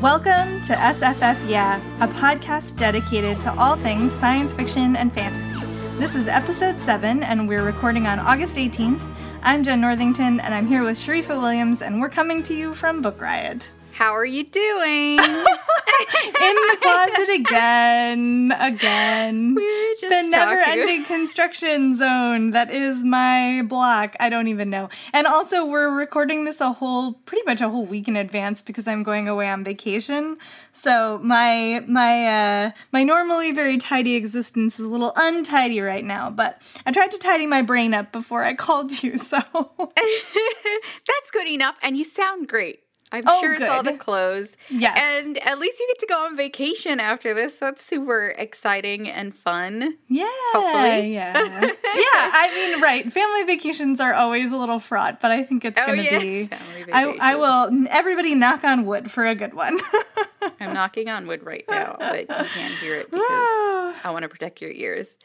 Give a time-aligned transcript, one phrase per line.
[0.00, 5.60] Welcome to SFF Yeah, a podcast dedicated to all things science fiction and fantasy.
[5.98, 9.02] This is episode 7, and we're recording on August 18th.
[9.42, 13.02] I'm Jenn Northington, and I'm here with Sharifah Williams, and we're coming to you from
[13.02, 13.72] Book Riot.
[14.00, 15.18] How are you doing?
[15.18, 19.54] In the closet again, again.
[20.00, 24.16] Just the never-ending construction zone that is my block.
[24.18, 24.88] I don't even know.
[25.12, 28.88] And also, we're recording this a whole, pretty much a whole week in advance because
[28.88, 30.38] I'm going away on vacation.
[30.72, 36.30] So my my uh, my normally very tidy existence is a little untidy right now.
[36.30, 39.18] But I tried to tidy my brain up before I called you.
[39.18, 39.36] So
[39.78, 42.80] That's good enough, and you sound great.
[43.12, 44.56] I'm Oh, sure it's all the clothes.
[44.68, 44.96] Yes.
[45.00, 47.56] And at least you get to go on vacation after this.
[47.56, 49.96] That's super exciting and fun.
[50.08, 51.12] yeah, Hopefully.
[51.14, 51.70] yeah, yeah.
[51.84, 53.12] I mean, right.
[53.12, 56.18] Family vacations are always a little fraught, but I think it's Oh, gonna yeah.
[56.20, 56.44] be.
[56.46, 57.86] Family I, I will.
[57.90, 59.80] Everybody, knock on wood for a good one.
[60.60, 64.00] I'm knocking on wood right now, but you can't hear it because ah.
[64.04, 65.16] I want to protect your ears.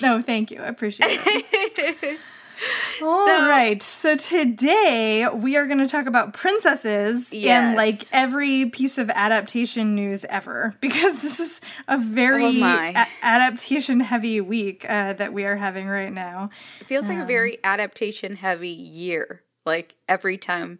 [0.00, 0.60] no, thank you.
[0.62, 2.18] I appreciate it.
[3.02, 3.82] All So- right.
[3.82, 7.64] So today we are going to talk about princesses Yes.
[7.68, 13.06] and like every piece of adaptation news ever because this is a very Oh a-
[13.22, 16.50] adaptation heavy week uh, that we are having right now.
[16.80, 19.42] It feels like a very adaptation heavy year.
[19.64, 20.78] Like every time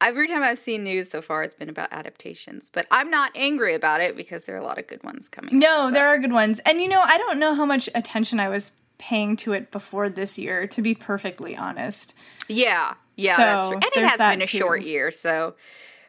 [0.00, 2.70] every time I've seen news so far it's been about adaptations.
[2.72, 5.58] But I'm not angry about it because there are a lot of good ones coming.
[5.58, 5.90] No, so.
[5.92, 6.60] there are good ones.
[6.64, 10.08] And you know, I don't know how much attention I was paying to it before
[10.08, 12.14] this year to be perfectly honest.
[12.48, 12.94] Yeah.
[13.16, 13.74] Yeah, So, that's true.
[13.76, 14.58] And it has been a too.
[14.58, 15.54] short year, so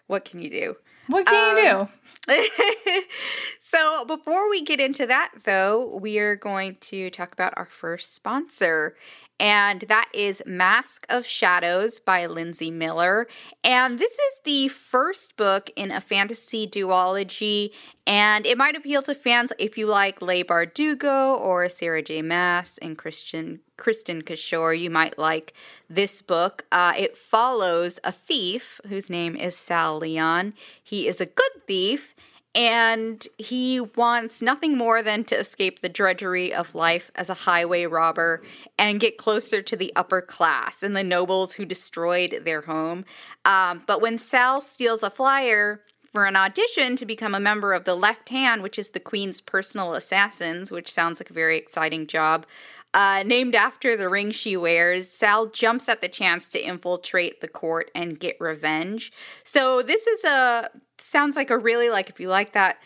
[0.07, 0.75] what can you do?
[1.07, 1.89] What can you Um,
[2.27, 3.01] do?
[3.59, 8.13] so, before we get into that, though, we are going to talk about our first
[8.15, 8.95] sponsor,
[9.39, 13.27] and that is Mask of Shadows by Linsey Miller.
[13.63, 17.71] And this is the first book in a fantasy duology,
[18.05, 22.21] and it might appeal to fans if you like Leigh Bardugo or Sarah J.
[22.21, 24.73] Maas and Christian Kristin Cashore.
[24.73, 25.53] You might like
[25.89, 26.65] this book.
[26.71, 30.53] Uh, it follows a thief whose name is Sal Leon.
[30.83, 32.15] He is a good thief
[32.55, 37.85] and he wants nothing more than to escape the drudgery of life as a highway
[37.85, 38.41] robber
[38.77, 43.05] and get closer to the upper class and the nobles who destroyed their home.
[43.45, 47.83] Um, but when Sal steals a flyer for an audition to become a member of
[47.83, 52.07] the Left Hand, which is the Queen's personal assassins, which sounds like a very exciting
[52.07, 52.45] job.
[52.93, 57.47] Uh, named after the ring she wears, Sal jumps at the chance to infiltrate the
[57.47, 59.11] court and get revenge.
[59.43, 62.77] So this is a sounds like a really like if you like that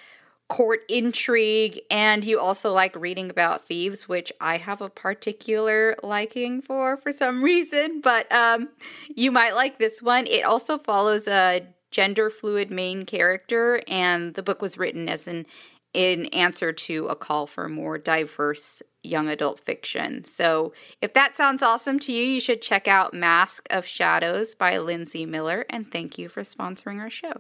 [0.50, 6.62] court intrigue and you also like reading about thieves which i have a particular liking
[6.62, 8.70] for for some reason but um
[9.16, 14.44] you might like this one it also follows a gender fluid main character and the
[14.44, 15.46] book was written as an
[15.94, 20.24] in answer to a call for more diverse young adult fiction.
[20.24, 24.74] So, if that sounds awesome to you, you should check out Mask of Shadows by
[24.76, 27.34] Linsey Miller and thank you for sponsoring our show.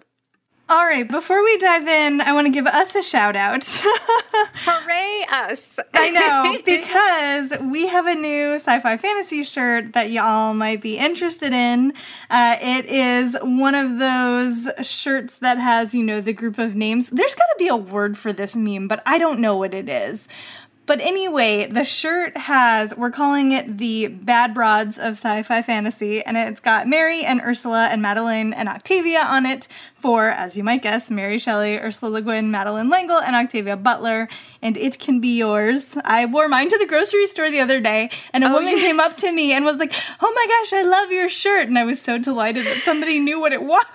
[0.69, 3.65] All right, before we dive in, I want to give us a shout out.
[3.73, 5.77] Hooray us.
[5.93, 10.97] I know, because we have a new sci fi fantasy shirt that y'all might be
[10.97, 11.93] interested in.
[12.29, 17.09] Uh, it is one of those shirts that has, you know, the group of names.
[17.09, 19.89] There's got to be a word for this meme, but I don't know what it
[19.89, 20.29] is.
[20.85, 26.21] But anyway, the shirt has, we're calling it the Bad Broads of Sci Fi Fantasy,
[26.21, 29.69] and it's got Mary and Ursula and Madeleine and Octavia on it
[30.03, 34.27] for, as you might guess, Mary Shelley, Ursula Le Guin, Madeleine L'Engle, and Octavia Butler,
[34.61, 35.97] and it can be yours.
[36.03, 38.83] I wore mine to the grocery store the other day, and a oh, woman yeah.
[38.83, 41.69] came up to me and was like, Oh my gosh, I love your shirt.
[41.69, 43.85] And I was so delighted that somebody knew what it was.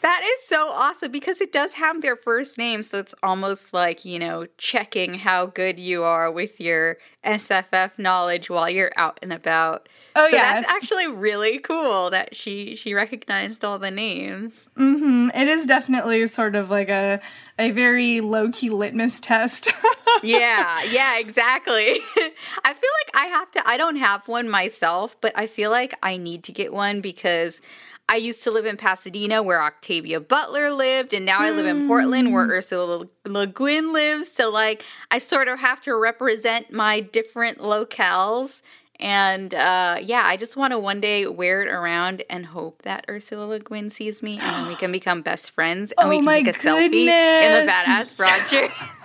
[0.00, 4.06] That is so awesome because it does have their first name, so it's almost like,
[4.06, 6.96] you know, checking how good you are with your
[7.28, 9.88] SFF knowledge while you're out and about.
[10.16, 10.54] Oh, so yeah.
[10.60, 14.68] That's actually really cool that she she recognized all the names.
[14.76, 17.20] Mm, It is definitely sort of like a
[17.58, 19.70] a very low key litmus test.
[20.22, 22.00] yeah, yeah, exactly.
[22.64, 25.94] I feel like I have to, I don't have one myself, but I feel like
[26.02, 27.60] I need to get one because
[28.08, 31.86] I used to live in Pasadena where Octavia Butler lived, and now I live in
[31.86, 34.32] Portland where Ursula Le Guin lives.
[34.32, 38.62] So, like, I sort of have to represent my different locales.
[39.00, 43.04] And uh, yeah, I just want to one day wear it around and hope that
[43.08, 46.26] Ursula Le Guin sees me and we can become best friends and Oh we can
[46.26, 48.74] take a selfie in the badass project.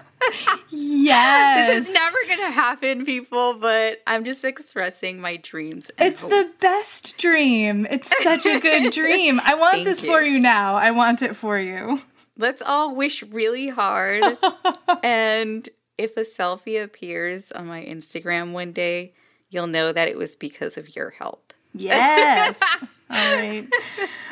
[0.69, 1.67] yes.
[1.69, 5.91] this is never gonna happen, people, but I'm just expressing my dreams.
[5.97, 7.87] And It's the best dream.
[7.89, 9.39] It's such a good dream.
[9.43, 10.11] I want this you.
[10.11, 10.75] for you now.
[10.75, 12.01] I want it for you.
[12.37, 14.23] Let's all wish really hard.
[15.03, 15.67] and
[15.97, 19.13] if a selfie appears on my Instagram one day,
[19.49, 21.53] you'll know that it was because of your help.
[21.73, 22.59] Yes.
[23.09, 23.67] All right.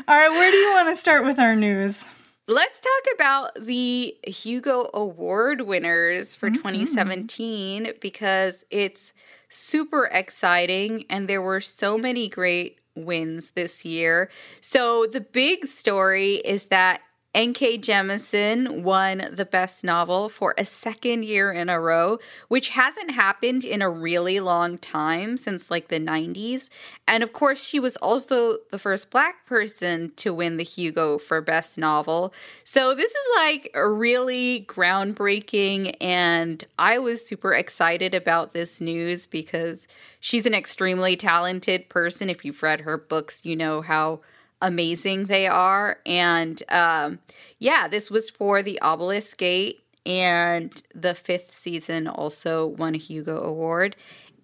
[0.07, 2.09] All right, where do you want to start with our news?
[2.51, 6.57] Let's talk about the Hugo Award winners for mm-hmm.
[6.57, 9.13] 2017 because it's
[9.47, 14.29] super exciting and there were so many great wins this year.
[14.59, 16.99] So, the big story is that
[17.33, 17.77] N.K.
[17.77, 22.19] Jemisin won the best novel for a second year in a row,
[22.49, 26.69] which hasn't happened in a really long time since like the 90s.
[27.07, 31.39] And of course, she was also the first black person to win the Hugo for
[31.39, 32.33] best novel.
[32.65, 39.87] So this is like really groundbreaking and I was super excited about this news because
[40.19, 42.29] she's an extremely talented person.
[42.29, 44.19] If you've read her books, you know how
[44.61, 45.99] amazing they are.
[46.05, 47.19] And um,
[47.59, 53.41] yeah, this was for the Obelisk Gate, and the fifth season also won a Hugo
[53.41, 53.95] Award.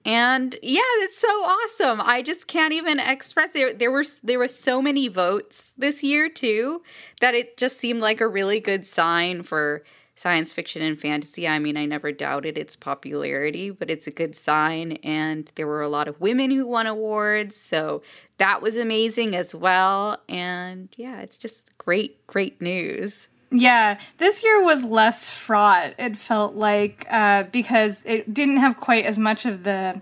[0.06, 2.00] And yeah, it's so awesome.
[2.02, 3.74] I just can't even express there.
[3.74, 6.82] There were there were so many votes this year too
[7.20, 9.84] that it just seemed like a really good sign for
[10.18, 11.48] science fiction and fantasy.
[11.48, 14.94] I mean, I never doubted its popularity, but it's a good sign.
[15.04, 17.56] And there were a lot of women who won awards.
[17.56, 18.02] So
[18.38, 20.20] that was amazing as well.
[20.28, 23.28] And yeah, it's just great, great news.
[23.52, 29.06] Yeah, this year was less fraught, it felt like, uh, because it didn't have quite
[29.06, 30.02] as much of the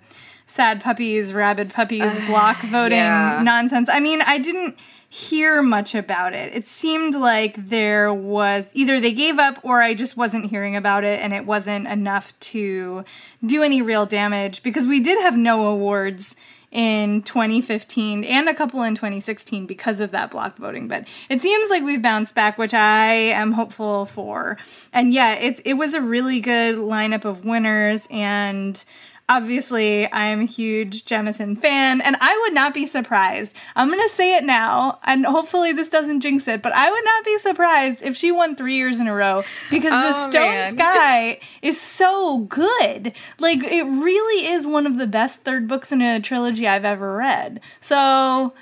[0.56, 3.42] sad puppies, rabid puppies, block voting yeah.
[3.44, 3.90] nonsense.
[3.90, 4.78] I mean, I didn't
[5.10, 6.56] hear much about it.
[6.56, 11.04] It seemed like there was either they gave up or I just wasn't hearing about
[11.04, 13.06] it and it wasn't enough to
[13.46, 16.36] do any real damage because we did have no awards
[16.72, 20.90] in 2015 and a couple in 2016 because of that block voting.
[20.90, 24.58] But it seems like we've bounced back, which I am hopeful for.
[24.92, 28.06] And yeah, it, it was a really good lineup of winners.
[28.12, 28.84] And
[29.28, 32.02] obviously, I'm a huge Jemisin fan.
[32.02, 33.54] And I would not be surprised.
[33.76, 35.00] I'm going to say it now.
[35.06, 36.62] And hopefully, this doesn't jinx it.
[36.62, 39.92] But I would not be surprised if she won three years in a row because
[39.92, 40.74] the Oh, Stone man.
[40.76, 43.14] Sky is so good.
[43.40, 47.16] Like it really is one of the best third books in a trilogy I've ever
[47.16, 47.62] read.
[47.82, 48.54] So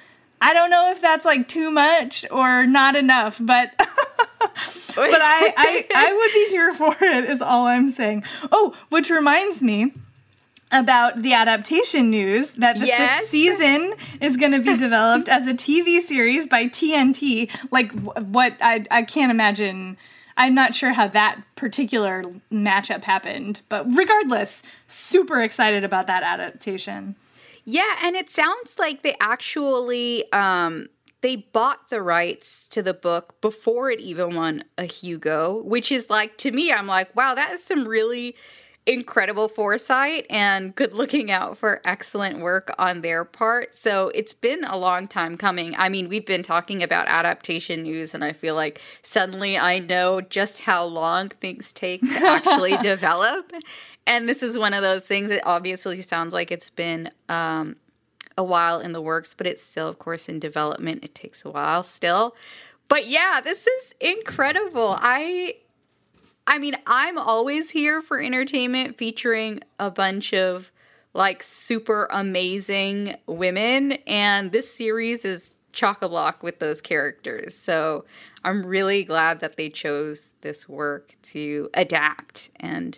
[0.42, 3.88] I don't know if that's like too much or not enough, but but
[5.22, 8.24] I, I I would be here for it is all I'm saying.
[8.52, 9.94] Oh, which reminds me
[10.74, 13.20] about the adaptation news that the Yes.
[13.22, 17.50] fifth season is going to be developed as a TV series by TNT.
[17.72, 19.98] Like what I I can't imagine.
[20.36, 27.16] I'm not sure how that particular matchup happened, but regardless, super excited about that adaptation.
[27.66, 30.88] Yeah, and it sounds like they actually um
[31.22, 36.10] they bought the rights to the book before it even won a Hugo, which is
[36.10, 38.36] like to me I'm like, wow, that is some really
[38.86, 43.76] incredible foresight and good looking out for excellent work on their part.
[43.76, 45.74] So it's been a long time coming.
[45.78, 50.20] I mean, we've been talking about adaptation news, and I feel like suddenly I know
[50.20, 53.54] just how long things take to actually develop.
[54.06, 57.78] And this is one of those things that obviously sounds like it's been um,
[58.38, 61.06] a while in the works, but it's still, of course, in development.
[61.06, 62.36] It takes a while still.
[62.90, 64.98] But yeah, this is incredible.
[65.00, 65.56] I
[66.46, 70.72] I mean, I'm always here for entertainment featuring a bunch of
[71.14, 77.56] like super amazing women, and this series is chock a block with those characters.
[77.56, 78.06] So
[78.44, 82.98] I'm really glad that they chose this work to adapt, and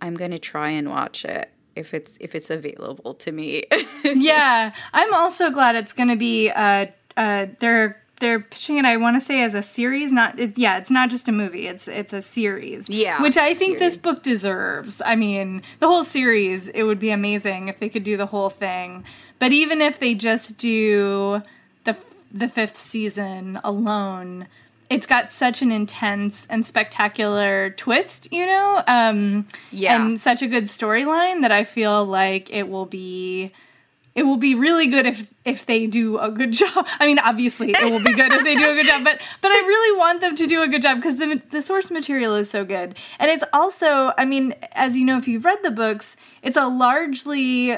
[0.00, 3.64] I'm gonna try and watch it if it's if it's available to me.
[4.04, 6.50] yeah, I'm also glad it's to be.
[6.50, 8.84] Uh, uh, they're they're pitching it.
[8.84, 11.66] I want to say as a series, not it's, yeah, it's not just a movie.
[11.66, 12.88] It's it's a series.
[12.88, 13.94] Yeah, which I think series.
[13.94, 15.02] this book deserves.
[15.04, 16.68] I mean, the whole series.
[16.68, 19.04] It would be amazing if they could do the whole thing.
[19.38, 21.42] But even if they just do
[21.84, 21.96] the
[22.32, 24.46] the fifth season alone.
[24.88, 29.96] it's got such an intense and spectacular twist, you know, um, Yeah.
[29.96, 33.50] and such a good storyline that I feel like it will be.
[34.16, 36.88] It will be really good if if they do a good job.
[36.98, 39.50] I mean, obviously, it will be good if they do a good job, but but
[39.52, 42.50] I really want them to do a good job because the the source material is
[42.50, 46.16] so good, and it's also, I mean, as you know, if you've read the books,
[46.42, 47.76] it's a largely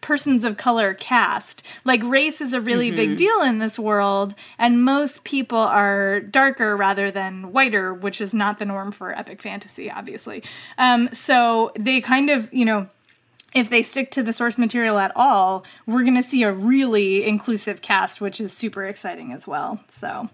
[0.00, 1.62] persons of color cast.
[1.84, 6.74] Like race is a really big deal in this world, and most people are darker
[6.76, 10.42] rather than whiter, which is not the norm for epic fantasy, obviously.
[10.78, 12.88] Um, so they kind of, you know,
[13.54, 17.24] if they stick to the source material at all, we're going to see a really
[17.24, 19.80] inclusive cast, which is super exciting as well.
[19.88, 20.28] So.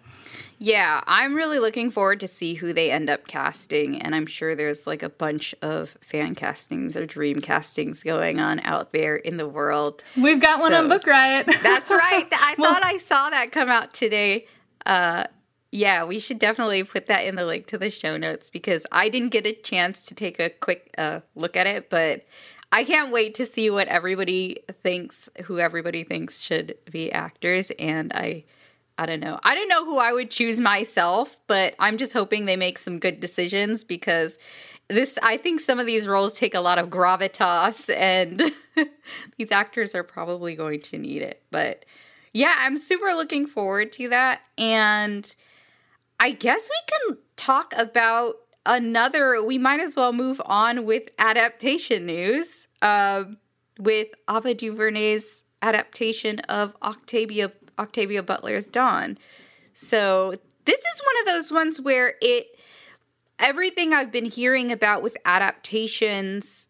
[0.62, 4.54] Yeah, I'm really looking forward to see who they end up casting, and I'm sure
[4.54, 9.38] there's like a bunch of fan castings or dream castings going on out there in
[9.38, 10.04] the world.
[10.18, 11.46] We've got one So- on Book Riot.
[11.62, 12.28] That's right.
[12.30, 14.46] I Well- thought I saw that come out today.
[14.84, 15.24] Uh,
[15.72, 19.08] yeah, we should definitely put that in the link to the show notes because I
[19.08, 22.26] didn't get a chance to take a quick uh, look at it, but
[22.72, 28.12] I can't wait to see what everybody thinks, who everybody thinks should be actors, and
[28.12, 28.44] I.
[28.98, 29.40] I don't know.
[29.42, 32.98] I don't know who I would choose myself, but I'm just hoping they make some
[32.98, 34.38] good decisions because
[34.90, 38.52] this I think some of these roles take a lot of gravitas and
[39.38, 41.42] these actors are probably going to need it.
[41.50, 41.86] But
[42.34, 45.34] yeah, I'm super looking forward to that and
[46.18, 48.36] I guess we can talk about
[48.66, 52.68] another we might as well move on with adaptation news.
[52.82, 53.38] Um
[53.78, 59.16] with Ava DuVernay's adaptation of Octavia Octavia Butler's Dawn.
[59.74, 62.46] So this is one of those ones where it
[63.38, 66.68] everything I've been hearing about with adaptations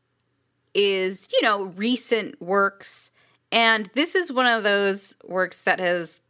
[0.72, 3.10] is, you know, recent works.
[3.50, 6.20] And this is one of those works that has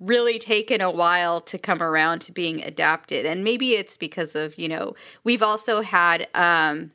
[0.00, 3.26] really taken a while to come around to being adapted.
[3.26, 6.92] And maybe it's because of, you know, we've also had um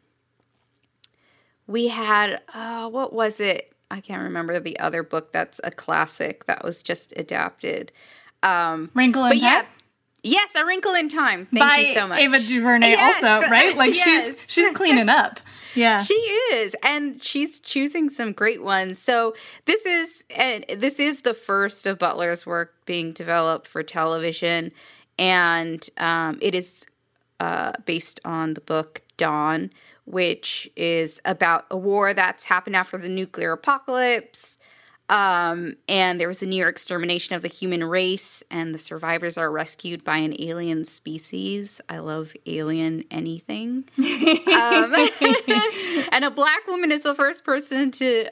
[1.68, 3.72] we had uh what was it?
[3.92, 7.92] I can't remember the other book that's a classic that was just adapted.
[8.42, 9.66] Um Wrinkle in but yeah,
[10.24, 11.46] yes, A Wrinkle in Time.
[11.48, 12.20] Thank by you so much.
[12.20, 13.24] Ava DuVernay, Yes.
[13.24, 13.76] also right?
[13.78, 14.38] Like Yes.
[14.40, 15.40] she's she's cleaning up.
[15.76, 19.00] Yeah, She is, and she's choosing some great ones.
[19.00, 19.34] So
[19.66, 24.72] this is and this is the first of Butler's work being developed for television,
[25.18, 26.86] and um, it is
[27.40, 29.72] uh, based on the book Dawn,
[30.06, 34.60] which is about a war that's happened after the nuclear apocalypse.
[35.10, 39.52] Um, and there was a near extermination of the human race, and the survivors are
[39.52, 41.82] rescued by an alien species.
[41.90, 43.86] I love alien anything.
[43.98, 44.94] um,
[46.12, 48.30] and a black woman is the first person to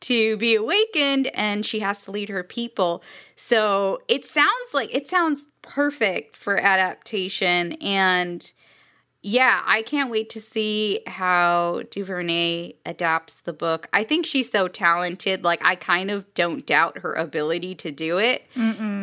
[0.00, 3.04] to be awakened and she has to lead her people
[3.36, 8.52] so it sounds like it sounds perfect for adaptation and
[9.22, 14.66] yeah i can't wait to see how duvernay adapts the book i think she's so
[14.68, 18.44] talented like i kind of don't doubt her ability to do it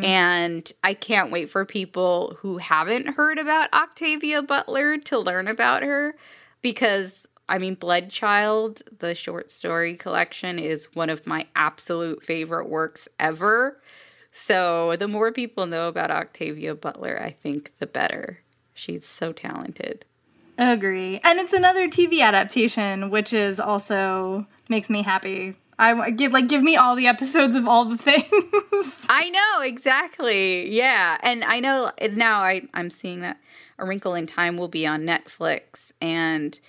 [0.04, 5.82] and i can't wait for people who haven't heard about octavia butler to learn about
[5.82, 6.14] her
[6.62, 12.68] because I mean, Blood Child, the short story collection, is one of my absolute favorite
[12.68, 13.80] works ever.
[14.32, 18.38] So the more people know about Octavia Butler, I think the better.
[18.72, 20.06] She's so talented.
[20.68, 21.20] Agree.
[21.24, 25.56] And it's another TV adaptation, which is also makes me happy.
[25.78, 29.06] I give like give me all the episodes of all the things.
[29.08, 30.70] I know exactly.
[30.70, 32.40] Yeah, and I know now.
[32.40, 33.38] I I'm seeing that
[33.78, 36.60] A Wrinkle in Time will be on Netflix, and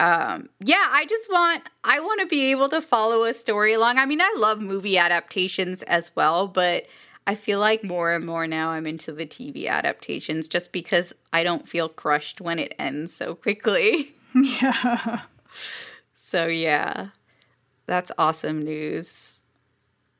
[0.00, 3.98] um, yeah, I just want I want to be able to follow a story along.
[3.98, 6.86] I mean, I love movie adaptations as well, but
[7.26, 11.42] I feel like more and more now I'm into the TV adaptations just because I
[11.42, 14.14] don't feel crushed when it ends so quickly.
[14.34, 15.22] yeah.
[16.16, 17.08] So yeah,
[17.86, 19.35] that's awesome news.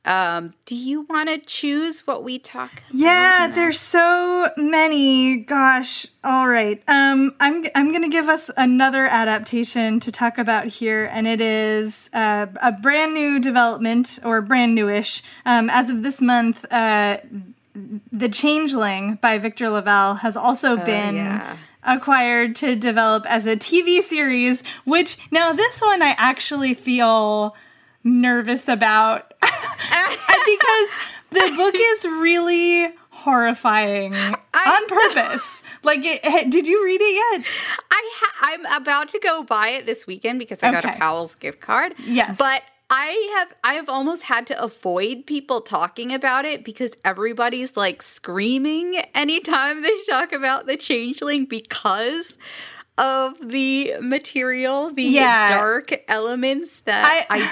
[0.06, 2.82] Um, do you want to choose what we talk?
[2.92, 5.38] Yeah, there's so many.
[5.38, 6.06] Gosh.
[6.22, 6.80] All right.
[6.86, 12.08] Um, I'm I'm gonna give us another adaptation to talk about here, and it is
[12.12, 15.22] uh, a brand new development or brand newish.
[15.44, 17.18] Um, as of this month, uh,
[18.12, 21.16] the Changeling by Victor LaValle has also been.
[21.16, 21.56] yeah.
[21.88, 27.54] Acquired to develop as a TV series, which now this one I actually feel
[28.02, 29.34] nervous about
[30.46, 30.90] because
[31.30, 35.62] the book is really horrifying on purpose.
[35.82, 37.46] Like, it, did you read it yet?
[37.90, 41.34] I ha- I'm about to go buy it this weekend because I got a Powell's
[41.34, 41.94] gift card.
[42.06, 42.36] Yes.
[42.38, 47.76] but I have I have almost had to avoid people talking about it because everybody's
[47.76, 52.38] like screaming anytime they talk about the changeling because
[52.98, 55.48] of the material, the Yeah.
[55.58, 57.50] dark elements that I- I,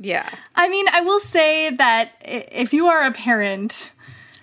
[0.00, 0.28] yeah.
[0.56, 3.92] I mean, I will say that if you are a parent,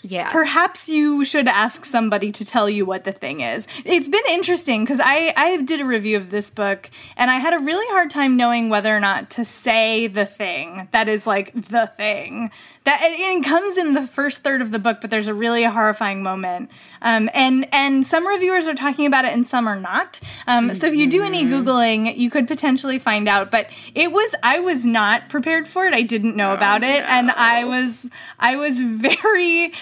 [0.09, 0.31] Yeah.
[0.31, 3.67] perhaps you should ask somebody to tell you what the thing is.
[3.85, 7.53] It's been interesting because I I did a review of this book and I had
[7.53, 11.53] a really hard time knowing whether or not to say the thing that is like
[11.53, 12.51] the thing
[12.85, 15.63] that it, it comes in the first third of the book, but there's a really
[15.65, 16.71] horrifying moment.
[17.01, 20.19] Um, and and some reviewers are talking about it and some are not.
[20.47, 23.51] Um, So if you do any googling, you could potentially find out.
[23.51, 25.93] But it was I was not prepared for it.
[25.93, 28.09] I didn't know about it, and I was
[28.39, 29.73] I was very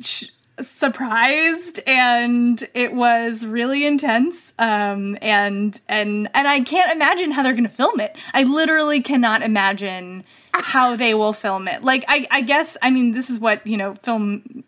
[0.00, 7.42] sh- surprised and it was really intense um and and and I can't imagine how
[7.42, 8.16] they're going to film it.
[8.32, 10.22] I literally cannot imagine
[10.62, 11.82] how they will film it.
[11.82, 14.64] Like I I guess I mean this is what, you know, film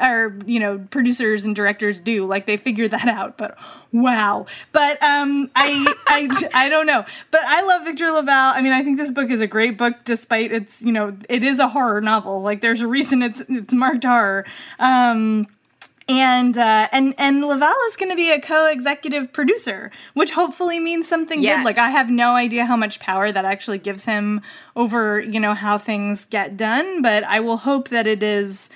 [0.00, 2.26] or you know, producers and directors do.
[2.26, 3.58] Like they figure that out, but
[3.92, 4.46] wow.
[4.72, 7.04] But um I I I don't know.
[7.30, 8.56] But I love Victor LaValle.
[8.56, 11.44] I mean, I think this book is a great book despite its, you know, it
[11.44, 12.40] is a horror novel.
[12.40, 14.46] Like there's a reason it's it's marked horror.
[14.78, 15.46] Um
[16.10, 21.06] and uh, and and LaValle is going to be a co-executive producer, which hopefully means
[21.08, 21.58] something Yes.
[21.60, 21.64] good.
[21.64, 24.42] Like I have no idea how much power that actually gives him
[24.74, 28.68] over you know how things get done, but I will hope that it is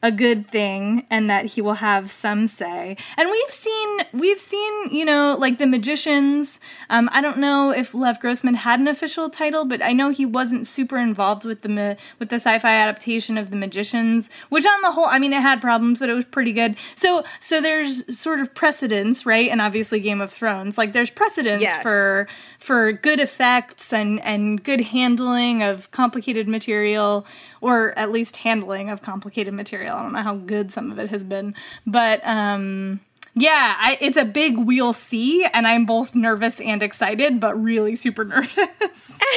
[0.00, 2.96] a good thing and that he will have some say.
[3.16, 6.60] And we've seen we've seen, you know, like the magicians.
[6.88, 10.24] Um, I don't know if Lev Grossman had an official title, but I know he
[10.24, 14.82] wasn't super involved with the ma- with the Syfy adaptation of the magicians, which on
[14.82, 16.76] the whole, I mean it had problems, but it was pretty good.
[16.94, 19.50] So so there's sort of precedence, right?
[19.50, 20.78] And obviously Game of Thrones.
[20.78, 21.82] Like there's precedence Yes.
[21.82, 22.28] for
[22.58, 27.26] for good effects and and good handling of complicated material
[27.60, 29.96] or at least handling of complicated material.
[29.96, 31.54] I don't know how good some of it has been
[31.86, 33.00] but um
[33.34, 37.94] yeah I, it's a big we'll see and i'm both nervous and excited but really
[37.94, 39.18] super nervous.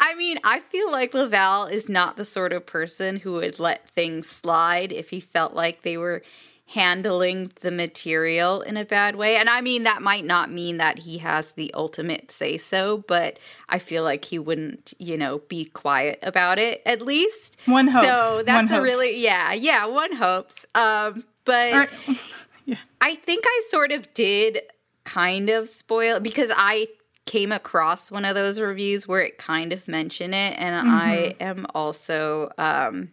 [0.00, 3.88] I mean, I feel like LaValle is not the sort of person who would let
[3.90, 6.22] things slide if he felt like they were
[6.70, 9.36] handling the material in a bad way.
[9.36, 13.38] And I mean, that might not mean that he has the ultimate say so, but
[13.68, 17.56] I feel like he wouldn't, you know, be quiet about it at least.
[17.66, 18.06] One hopes.
[18.06, 18.84] So that's One a hopes.
[18.84, 20.66] really, yeah, yeah, one hopes.
[20.74, 21.72] Um, but.
[21.72, 21.90] Right.
[23.00, 24.60] I think I sort of did
[25.04, 26.88] kind of spoil because I
[27.26, 31.66] came across one of those reviews where it kind of mentioned it and I am
[31.74, 33.12] also um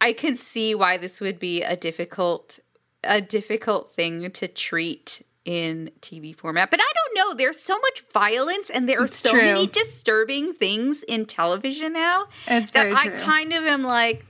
[0.00, 2.58] I can see why this would be a difficult
[3.04, 6.70] a difficult thing to treat in TV format.
[6.70, 9.40] But I don't know, there's so much violence and there are so true.
[9.40, 14.26] many disturbing things in television now It's that I kind of am like,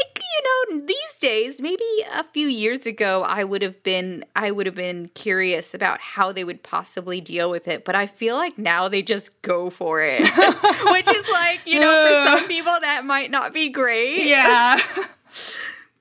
[0.00, 1.84] you know, these days, maybe
[2.14, 6.32] a few years ago, I would have been, I would have been curious about how
[6.32, 7.84] they would possibly deal with it.
[7.84, 10.20] But I feel like now they just go for it,
[10.90, 14.26] which is like, you know, for some people that might not be great.
[14.26, 14.78] yeah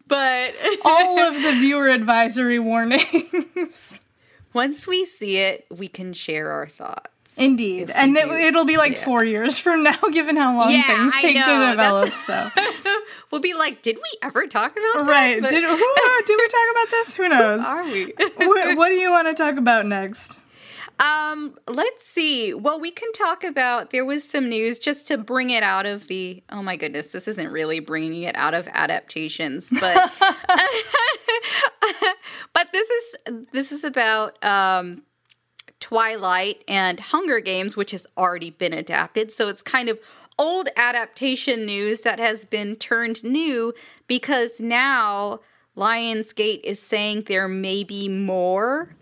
[0.07, 0.53] But
[0.85, 3.99] all of the viewer advisory warnings
[4.53, 7.09] once we see it, we can share our thoughts.
[7.37, 9.03] Indeed and it, it'll be like Yeah.
[9.03, 11.43] four years from now given how long Yeah, things I take know.
[11.43, 12.25] to develop That's-
[12.85, 15.93] so we'll be like, did we ever talk about right But did, who,
[16.27, 18.13] did we talk about this who knows are we?
[18.37, 20.39] what, what do you want to talk about next?
[20.99, 22.55] Um, let's see.
[22.55, 26.07] Well, we can talk about there was some news just to bring it out of
[26.07, 30.11] the Oh my goodness, this isn't really bringing it out of adaptations, but
[32.53, 33.15] but this is
[33.53, 35.03] this is about um
[35.79, 39.31] Twilight and Hunger Games, which has already been adapted.
[39.31, 39.99] So it's kind of
[40.39, 43.73] old adaptation news that has been turned new
[44.07, 45.39] because now
[45.75, 48.95] Lionsgate is saying there may be more.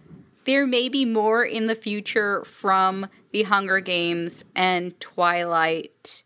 [0.45, 6.23] There may be more in the future from the Hunger Games and Twilight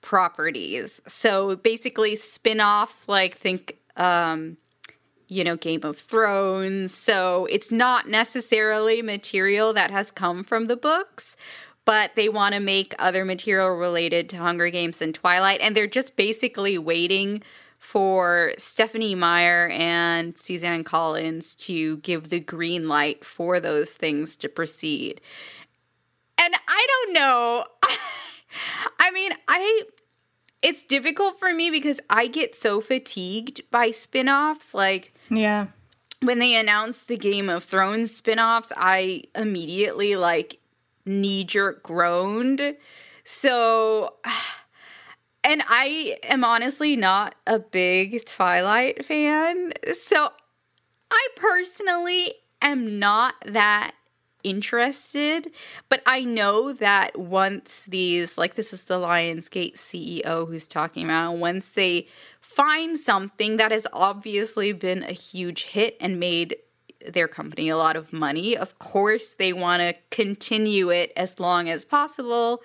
[0.00, 1.00] properties.
[1.06, 4.56] So basically spin-offs like think um
[5.28, 6.94] you know Game of Thrones.
[6.94, 11.36] So it's not necessarily material that has come from the books,
[11.84, 15.86] but they want to make other material related to Hunger Games and Twilight and they're
[15.86, 17.42] just basically waiting
[17.84, 24.48] for Stephanie Meyer and Suzanne Collins to give the green light for those things to
[24.48, 25.20] proceed.
[26.42, 27.64] And I don't know.
[28.98, 29.82] I mean, I
[30.62, 35.66] it's difficult for me because I get so fatigued by spin-offs like Yeah.
[36.22, 40.58] when they announced the Game of Thrones spin-offs, I immediately like
[41.06, 42.76] knee jerk groaned
[43.24, 44.14] So,
[45.44, 49.72] and I am honestly not a big Twilight fan.
[49.92, 50.30] So,
[51.10, 53.92] I personally am not that
[54.42, 55.50] interested,
[55.88, 61.36] but I know that once these, like this is the Lionsgate CEO who's talking about,
[61.38, 62.08] once they
[62.44, 66.56] find something that has obviously been a huge hit and made
[67.06, 71.70] their company a lot of money, of course they want to continue it as long
[71.70, 72.62] as possible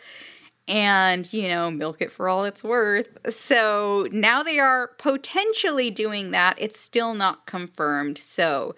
[0.67, 3.07] and, you know, milk it for all it's worth.
[3.33, 6.57] So now they are potentially doing that.
[6.59, 8.17] It's still not confirmed.
[8.17, 8.75] So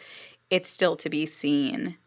[0.50, 1.98] it's still to be seen.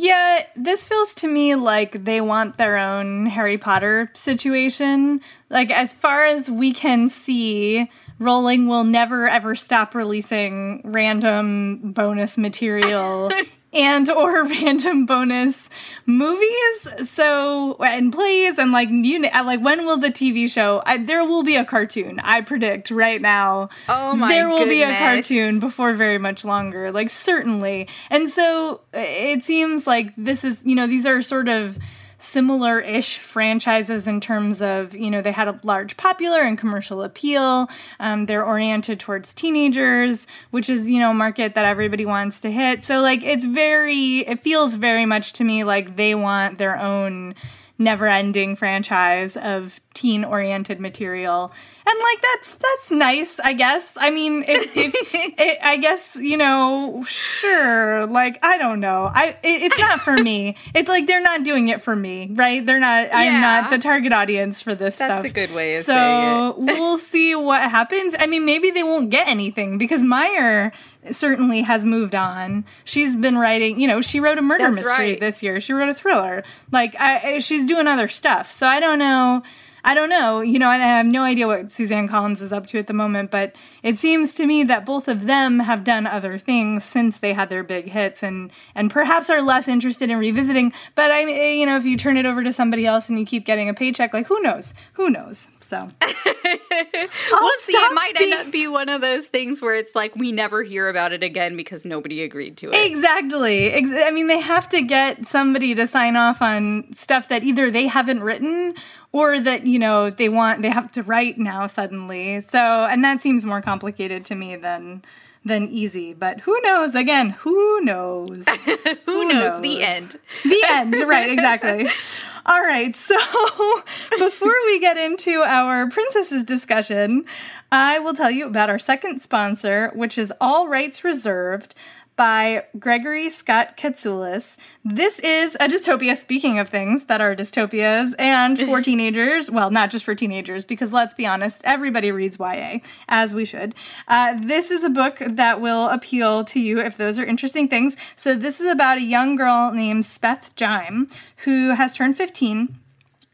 [0.00, 5.20] Yeah, this feels to me like they want their own Harry Potter situation.
[5.50, 12.38] Like, as far as we can see, Rowling will never ever stop releasing random bonus
[12.38, 13.32] material
[13.72, 15.68] and or random bonus
[16.06, 20.98] movies so and plays and like you uh, like when will the tv show I,
[20.98, 24.76] there will be a cartoon i predict right now oh my there will goodness.
[24.76, 30.44] be a cartoon before very much longer like certainly and so it seems like this
[30.44, 31.78] is you know these are sort of
[32.18, 37.02] similar ish franchises in terms of, you know, they had a large popular and commercial
[37.02, 37.68] appeal.
[38.00, 42.50] Um, they're oriented towards teenagers, which is, you know, a market that everybody wants to
[42.50, 42.84] hit.
[42.84, 47.34] So, like, it's very, it feels very much to me like they want their own
[47.78, 51.52] never ending franchise of teen oriented material.
[51.84, 53.96] And like that's that's nice, I guess.
[53.98, 59.10] I mean, if, if it, I guess, you know, sure, like I don't know.
[59.12, 60.56] I it, it's not for me.
[60.72, 62.64] It's like they're not doing it for me, right?
[62.64, 63.10] They're not yeah.
[63.12, 65.22] I'm not the target audience for this that's stuff.
[65.22, 66.54] That's a good way of so saying it.
[66.54, 68.14] So we'll see what happens.
[68.16, 70.72] I mean, maybe they won't get anything because Meyer
[71.10, 72.64] certainly has moved on.
[72.84, 75.20] She's been writing, you know, she wrote a murder That's mystery right.
[75.20, 75.60] this year.
[75.60, 76.44] She wrote a thriller.
[76.70, 78.50] Like, I, she's doing other stuff.
[78.50, 79.42] So I don't know.
[79.84, 80.40] I don't know.
[80.40, 83.30] You know, I have no idea what Suzanne Collins is up to at the moment,
[83.30, 87.32] but it seems to me that both of them have done other things since they
[87.32, 90.72] had their big hits and and perhaps are less interested in revisiting.
[90.94, 93.44] But I you know, if you turn it over to somebody else and you keep
[93.44, 94.74] getting a paycheck, like who knows?
[94.94, 95.48] Who knows?
[95.68, 97.72] So we'll see.
[97.74, 100.88] It might end up be one of those things where it's like we never hear
[100.88, 102.90] about it again because nobody agreed to it.
[102.90, 103.74] Exactly.
[103.74, 107.86] I mean, they have to get somebody to sign off on stuff that either they
[107.86, 108.74] haven't written
[109.12, 112.40] or that you know they want they have to write now suddenly.
[112.40, 115.02] So, and that seems more complicated to me than
[115.48, 116.14] than easy.
[116.14, 116.94] But who knows?
[116.94, 118.46] Again, who knows?
[118.64, 119.52] who, who knows?
[119.54, 119.62] knows?
[119.62, 120.18] The end.
[120.44, 120.94] The end.
[120.94, 121.30] Right.
[121.30, 121.88] Exactly.
[122.46, 122.94] All right.
[122.94, 123.16] So
[124.18, 127.24] before we get into our princesses discussion,
[127.70, 131.74] I will tell you about our second sponsor, which is All Rights Reserved
[132.18, 134.56] by Gregory Scott Katsoulis.
[134.84, 139.50] This is a dystopia, speaking of things that are dystopias and for teenagers.
[139.50, 143.74] Well, not just for teenagers, because let's be honest, everybody reads YA, as we should.
[144.08, 147.96] Uh, this is a book that will appeal to you if those are interesting things.
[148.16, 151.06] So, this is about a young girl named Speth Jime
[151.44, 152.76] who has turned 15,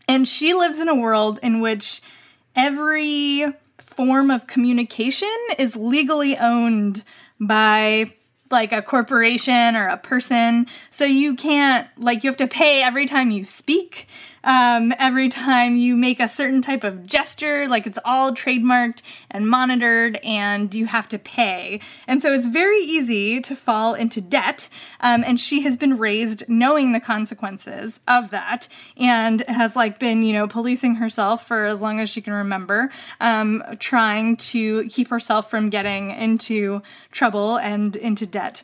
[0.07, 2.03] and she lives in a world in which
[2.55, 3.47] every
[3.79, 7.03] form of communication is legally owned
[7.41, 8.13] by
[8.55, 10.67] like a corporation or a person.
[10.89, 14.07] So you can't, like, you have to pay every time you speak,
[14.45, 17.67] um, every time you make a certain type of gesture.
[17.67, 21.81] Like, it's all trademarked and monitored, and you have to pay.
[22.07, 24.69] And so it's very easy to fall into debt.
[25.01, 30.23] Um, and she has been raised knowing the consequences of that and has, like, been,
[30.23, 35.09] you know, policing herself for as long as she can remember, um, trying to keep
[35.09, 38.63] herself from getting into trouble and into debt.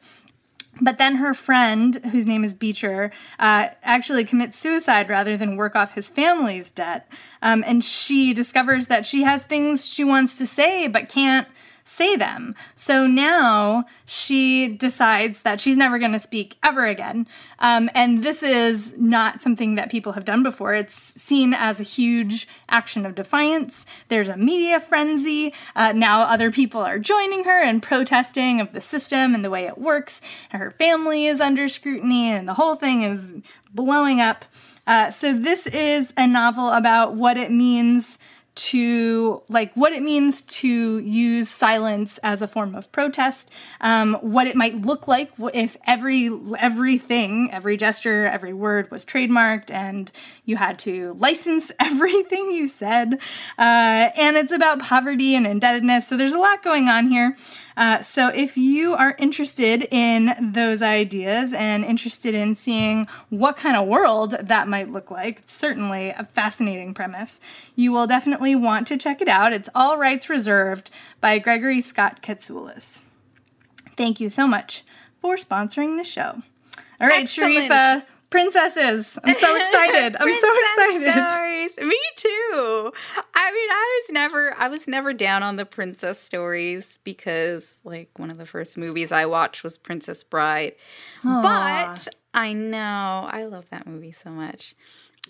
[0.80, 5.76] But then her friend, whose name is Beecher, uh, actually commits suicide rather than work
[5.76, 7.10] off his family's debt.
[7.42, 11.46] Um, and she discovers that she has things she wants to say but can't
[11.84, 12.54] say them.
[12.74, 17.26] So now she decides that she's never going to speak ever again.
[17.58, 20.74] Um, and this is not something that people have done before.
[20.74, 23.84] It's seen as a huge action of defiance.
[24.08, 25.54] There's a media frenzy.
[25.76, 29.66] Uh, now other people are joining her and protesting of the system and the way
[29.66, 30.20] it works.
[30.50, 33.36] Her family is under scrutiny, and the whole thing is
[33.72, 34.44] blowing up.
[34.86, 38.18] Uh, so, this is a novel about what it means
[38.60, 44.46] to like what it means to use silence as a form of protest, um, what
[44.46, 50.12] it might look like if every everything, every gesture, every word was trademarked, and
[50.44, 53.14] you had to license everything you said.
[53.58, 56.06] Uh, and it's about poverty and indebtedness.
[56.08, 57.36] So there's a lot going on here.
[57.76, 63.74] Uh, so if you are interested in those ideas and interested in seeing what kind
[63.74, 67.40] of world that might look like, it's certainly a fascinating premise.
[67.76, 69.52] You will definitely want to check it out.
[69.52, 73.02] It's All Rights Reserved by Gregory Scott Katsoulis.
[73.96, 74.84] Thank you so much
[75.20, 76.42] for sponsoring the show.
[77.00, 77.70] All right, Excellent.
[77.70, 79.18] Sharifah, princesses.
[79.24, 80.16] I'm so excited.
[80.18, 81.12] I'm so excited.
[81.12, 81.88] Stories.
[81.88, 82.92] Me too.
[83.34, 88.10] I mean, I was never I was never down on the princess stories because like
[88.18, 90.74] one of the first movies I watched was Princess Bride.
[91.22, 91.42] Aww.
[91.42, 93.28] But I know.
[93.30, 94.74] I love that movie so much.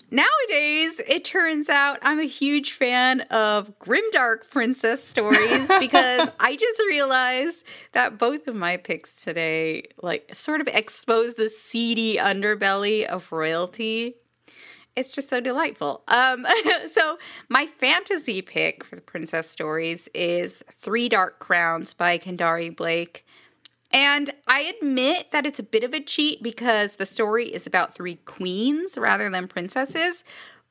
[0.09, 6.79] Nowadays, it turns out I'm a huge fan of grimdark princess stories because I just
[6.81, 13.31] realized that both of my picks today, like, sort of expose the seedy underbelly of
[13.31, 14.15] royalty.
[14.95, 16.03] It's just so delightful.
[16.09, 16.45] Um,
[16.91, 23.25] so, my fantasy pick for the princess stories is Three Dark Crowns by Kendare Blake.
[23.93, 27.93] And I admit that it's a bit of a cheat because the story is about
[27.93, 30.23] three queens rather than princesses.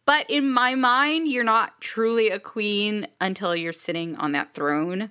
[0.06, 5.10] But in my mind, you're not truly a queen until you're sitting on that throne.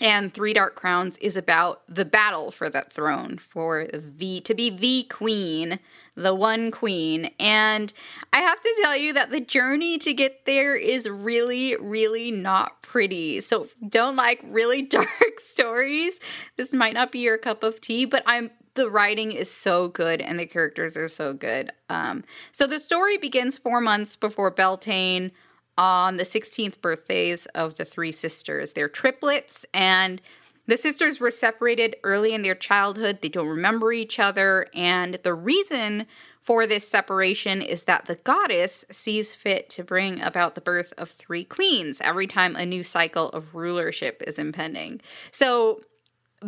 [0.00, 4.68] And Three Dark Crowns is about the battle for that throne, for the to be
[4.68, 5.78] the queen,
[6.16, 7.30] the one queen.
[7.38, 7.92] And
[8.32, 12.82] I have to tell you that the journey to get there is really, really not
[12.82, 13.40] pretty.
[13.40, 15.08] So don't like really dark
[15.40, 16.20] stories.
[16.56, 20.20] This might not be your cup of tea, but I'm the writing is so good
[20.20, 21.72] and the characters are so good.
[21.88, 25.30] Um, so the story begins four months before Beltane
[25.76, 28.72] on the 16th birthdays of the three sisters.
[28.72, 30.20] They're triplets, and
[30.66, 33.20] the sisters were separated early in their childhood.
[33.20, 36.06] They don't remember each other, and the reason
[36.44, 41.08] for this separation is that the goddess sees fit to bring about the birth of
[41.08, 45.00] three queens every time a new cycle of rulership is impending.
[45.30, 45.80] So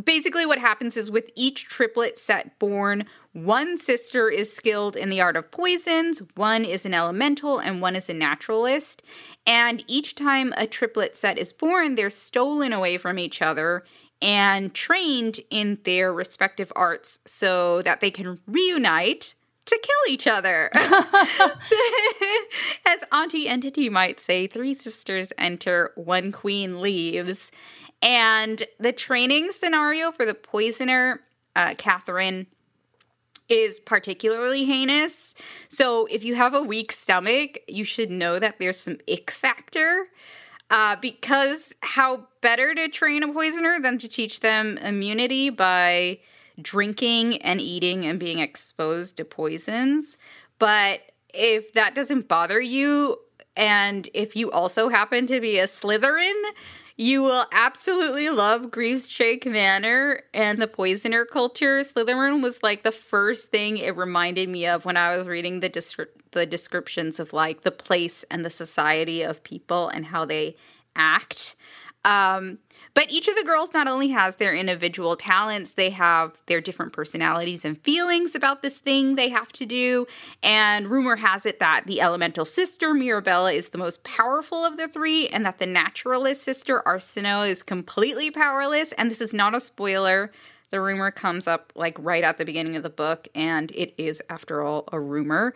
[0.05, 5.23] basically what happens is with each triplet set born one sister is skilled in the
[5.23, 9.03] art of poisons one is an elemental and one is a naturalist
[9.47, 13.85] and each time a triplet set is born they're stolen away from each other
[14.21, 19.35] and trained in their respective arts so that they can reunite
[19.67, 20.71] to kill each other.
[22.87, 27.51] As Auntie Entity might say, three sisters enter, one queen leaves.
[28.03, 31.21] And the training scenario for the poisoner,
[31.55, 32.47] uh, Katharine,
[33.49, 35.35] is particularly heinous.
[35.69, 40.07] So if you have a weak stomach, you should know that there's some ick factor.
[40.69, 46.19] Uh, because how better to train a poisoner than to teach them immunity by
[46.61, 50.17] drinking and eating and being exposed to poisons.
[50.59, 51.01] But
[51.35, 53.19] if that doesn't bother you,
[53.57, 56.43] and if you also happen to be a Slytherin,
[56.97, 58.71] you will absolutely love
[59.07, 61.81] Shake Manor and the poisoner culture.
[61.81, 65.69] Slytherin was like the first thing it reminded me of when I was reading the
[65.69, 70.55] descri- the descriptions of like the place and the society of people and how they
[70.95, 71.55] act.
[72.05, 72.59] Um,
[72.97, 76.95] but each of the girls not only has their individual talents, they have their different
[76.95, 80.07] personalities and feelings about this thing they have to do.
[80.43, 84.89] And rumor has it that the elemental sister, Mirabella, is the most powerful of the
[84.89, 88.93] three, and that the naturalist sister, Arsinoe, is completely powerless.
[88.93, 90.33] And this is not a spoiler.
[90.71, 94.21] The rumor comes up like right at the beginning of the book, and it is,
[94.29, 95.55] after all, a rumor.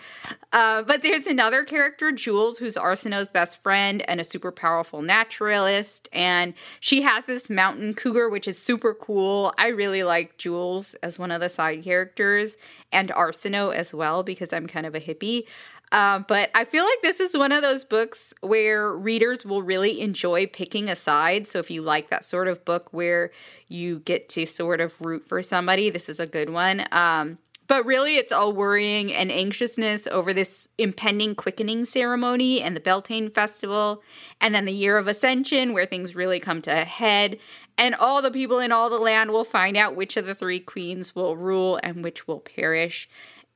[0.53, 6.09] Uh, but there's another character, Jules, who's Arsinoe's best friend and a super powerful naturalist.
[6.13, 9.53] And she has this mountain cougar, which is super cool.
[9.59, 12.57] I really like Jules as one of the side characters,
[12.93, 15.45] and Arsinoe as well, because I'm kind of a hippie.
[15.93, 20.01] Um, but I feel like this is one of those books where readers will really
[20.01, 21.49] enjoy picking a side.
[21.49, 23.33] So if you like that sort of book where
[23.69, 26.87] you get to sort of root for somebody, this is a good one.
[26.93, 32.81] Um, but really, it's all worrying and anxiousness over this impending quickening ceremony and the
[32.81, 34.03] Beltane Festival,
[34.41, 37.39] and then the Year of Ascension, where things really come to a head.
[37.79, 40.59] And all the people in all the land will find out which of the three
[40.59, 43.09] queens will rule and which will perish.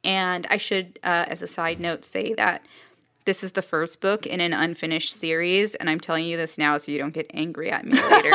[0.04, 2.62] And I should, uh, as a side note, say that
[3.24, 6.76] this is the first book in an unfinished series, and I'm telling you this now
[6.76, 8.34] so you don't get angry at me later.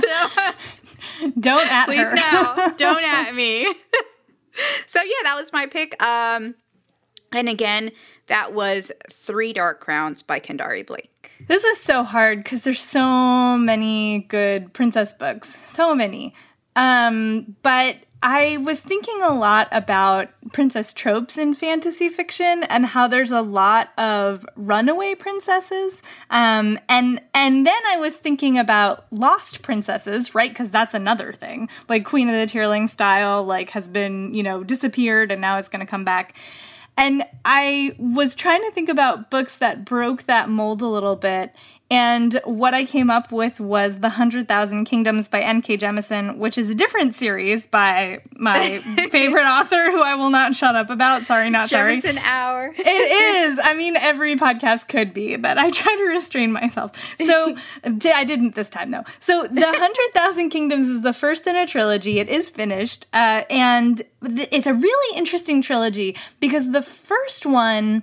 [0.00, 1.96] so, don't at me.
[1.96, 2.14] please her.
[2.14, 3.64] no, don't at me.
[4.86, 6.00] so yeah, that was my pick.
[6.02, 6.54] Um,
[7.32, 7.90] And again,
[8.28, 11.32] that was Three Dark Crowns by Kendare Blake.
[11.48, 16.32] This was so hard because there's so many good princess books, so many.
[16.76, 23.06] Um, but I was thinking a lot about princess tropes in fantasy fiction and how
[23.06, 26.02] there's a lot of runaway princesses.
[26.30, 30.50] Um, and and then I was thinking about lost princesses, right?
[30.50, 31.68] Because that's another thing.
[31.88, 35.68] Like Queen of the Tearling style, like has been you know disappeared and now it's
[35.68, 36.36] going to come back.
[36.96, 41.54] And I was trying to think about books that broke that mold a little bit.
[41.90, 45.78] And what I came up with was The Hundred Thousand Kingdoms by N.K.
[45.78, 48.78] Jemisin, which is a different series by my
[49.10, 51.24] favorite author, who I will not shut up about.
[51.24, 52.02] Sorry, not sorry.
[52.02, 52.74] Jemisin Hour.
[52.78, 53.58] it is.
[53.62, 56.92] I mean, every podcast could be, but I try to restrain myself.
[57.24, 59.04] So I didn't this time, though.
[59.20, 62.18] So The Hundred Thousand Kingdoms is the first in a trilogy.
[62.18, 68.02] It is finished, uh, and it's a really interesting trilogy because the first one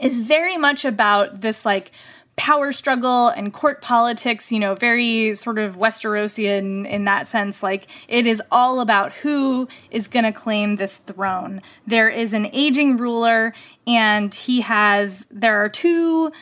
[0.00, 1.90] is very much about this like
[2.38, 7.62] power struggle and court politics, you know, very sort of Westerosian in that sense.
[7.62, 11.60] Like, it is all about who is going to claim this throne.
[11.86, 13.52] There is an aging ruler,
[13.86, 16.32] and he has, there are two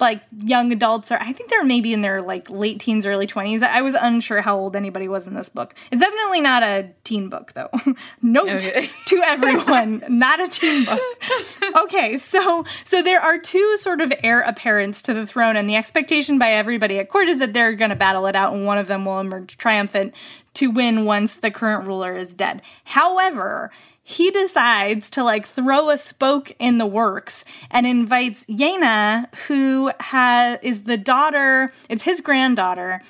[0.00, 3.62] like young adults or I think they're maybe in their like late teens, early 20s.
[3.62, 5.74] I was unsure how old anybody was in this book.
[5.92, 7.70] It's definitely not a teen book though.
[8.22, 8.90] Note okay.
[9.06, 11.00] to everyone, not a teen book.
[11.76, 15.76] Okay, so so there are two sort of heir apparents to the throne and the
[15.76, 18.78] expectation by everybody at court is that they're going to battle it out and one
[18.78, 20.14] of them will emerge triumphant
[20.54, 22.62] to win once the current ruler is dead.
[22.84, 23.70] However,
[24.02, 30.58] he decides to like throw a spoke in the works and invites Yeine, who has
[30.62, 33.00] is the daughter, it's his granddaughter,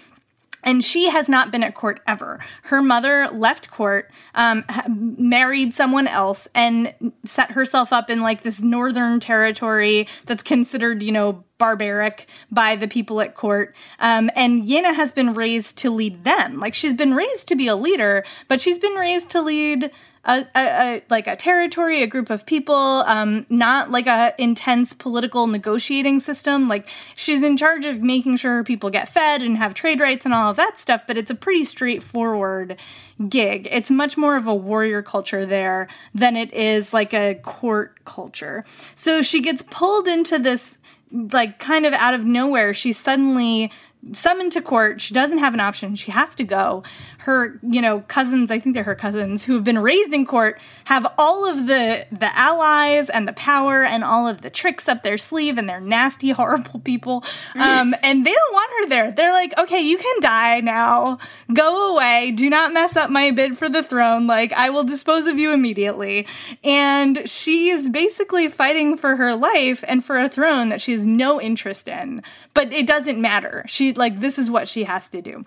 [0.65, 2.41] and she has not been at court ever.
[2.65, 8.61] Her mother left court, um, married someone else, and set herself up in like this
[8.61, 13.77] northern territory that's considered, you know, barbaric by the people at court.
[14.01, 16.59] Um, and Yeine has been raised to lead them.
[16.59, 19.91] Like she's been raised to be a leader, but she's been raised to lead
[20.27, 24.93] a, a, a, like a territory, a group of people, um, not like a intense
[24.93, 26.69] political negotiating system.
[26.69, 30.35] Like she's in charge of making sure people get fed and have trade rights and
[30.35, 31.07] all of that stuff.
[31.07, 32.81] But it's a pretty straightforward
[33.29, 33.69] gig.
[33.71, 38.65] It's much more of a warrior culture there than it is like a court culture.
[38.97, 40.79] So she gets pulled into this
[41.13, 42.75] like kind of out of nowhere.
[42.75, 43.71] She's suddenly
[44.13, 45.01] summoned to court.
[45.01, 45.97] She doesn't have an option.
[45.97, 46.83] She has to go.
[47.19, 50.61] Her, you know, cousins, I think they're her cousins who have been raised in court,
[50.85, 55.03] have all of the the allies and the power and all of the tricks up
[55.03, 57.25] their sleeve and they're nasty, horrible people.
[57.59, 59.11] Um, and they don't want her there.
[59.13, 61.19] They're like, okay, you can die now.
[61.53, 62.33] Go away.
[62.33, 64.27] Do not mess up my bid for the throne.
[64.27, 66.27] Like, I will dispose of you immediately.
[66.63, 71.07] And she is basically fighting for her life and for a throne that she has
[71.07, 72.23] no interest in.
[72.53, 73.65] But it doesn't matter.
[73.67, 75.45] She like this is what she has to do.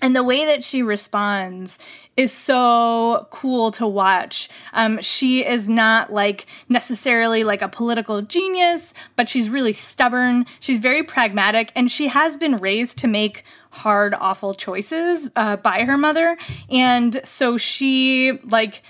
[0.00, 1.78] And the way that she responds
[2.16, 4.48] is so cool to watch.
[4.72, 10.46] Um, she is not like necessarily like a political genius, but she's really stubborn.
[10.60, 15.84] She's very pragmatic, and she has been raised to make hard, awful choices uh, by
[15.84, 16.36] her mother.
[16.70, 18.82] And so she like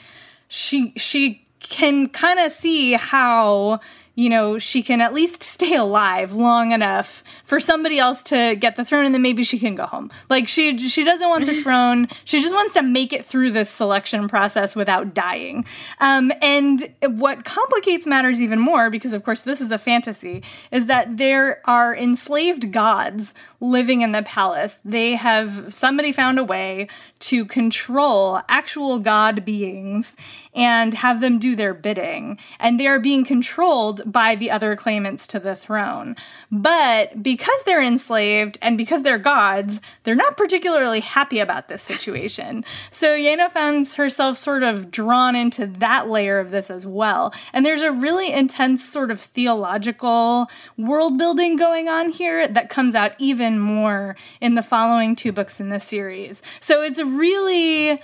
[0.48, 3.80] she she can kind of see how
[4.18, 8.74] you know, she can at least stay alive long enough for somebody else to get
[8.74, 10.10] the throne and then maybe she can go home.
[10.28, 12.08] Like she she doesn't want the throne.
[12.24, 15.64] She just wants to make it through this selection process without dying.
[16.00, 20.86] Um, and what complicates matters even more, because of course this is a fantasy, is
[20.86, 24.80] that there are enslaved gods living in the palace.
[24.84, 26.88] They have somebody found a way
[27.28, 30.16] to control actual god beings
[30.54, 32.38] and have them do their bidding.
[32.58, 36.16] And they are being controlled by the other claimants to the throne.
[36.50, 42.64] But because they're enslaved and because they're gods, they're not particularly happy about this situation.
[42.90, 47.34] So Yeine finds herself sort of drawn into that layer of this as well.
[47.52, 50.46] And there's a really intense sort of theological
[50.78, 55.60] world building going on here that comes out even more in the following two books
[55.60, 56.42] in the series.
[56.58, 58.00] So it's a really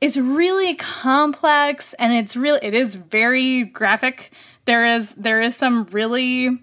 [0.00, 4.32] it's really complex and it's really it is very graphic.
[4.64, 6.58] There is there is some really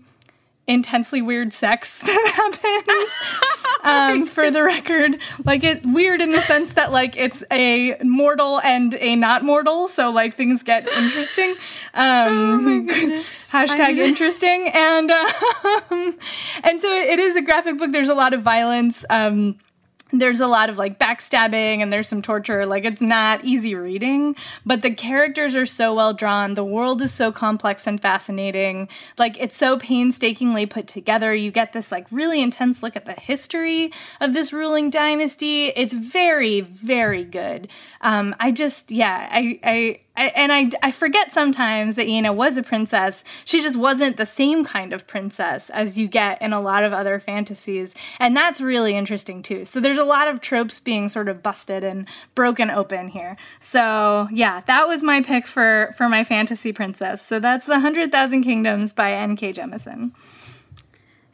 [0.68, 5.18] intensely weird sex that happens um, for the record.
[5.44, 9.88] Like it weird in the sense that like it's a mortal and a not mortal
[9.88, 11.56] so like things get interesting.
[11.94, 14.70] Um, oh hashtag interesting.
[14.74, 16.18] And um,
[16.64, 17.92] and so it is a graphic book.
[17.92, 19.58] There's a lot of violence um,
[20.12, 22.66] there's a lot of like backstabbing and there's some torture.
[22.66, 26.54] Like it's not easy reading, but the characters are so well drawn.
[26.54, 28.88] The world is so complex and fascinating.
[29.18, 31.34] Like it's so painstakingly put together.
[31.34, 35.68] You get this like really intense look at the history of this ruling dynasty.
[35.68, 37.68] It's very, very good.
[38.02, 42.58] Um, I just, yeah, I, I, I, and I, I forget sometimes that Yeine was
[42.58, 43.24] a princess.
[43.44, 46.94] She just wasn't the same kind of princess as you get in a lot of
[46.94, 47.94] other fantasies.
[48.20, 49.66] And that's really interesting too.
[49.66, 53.38] So there's a lot of tropes being sort of busted and broken open here.
[53.60, 57.22] So yeah, that was my pick for, for my fantasy princess.
[57.22, 59.54] So that's The Hundred Thousand Kingdoms by N.K.
[59.54, 60.12] Jemisin.